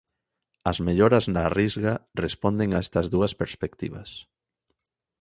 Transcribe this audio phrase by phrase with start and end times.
[0.69, 1.93] As melloras na Risga
[2.23, 4.09] responden a estas dúas perspectivas.